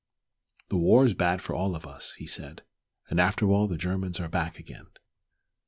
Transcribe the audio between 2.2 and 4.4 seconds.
said, "and after all the Germans are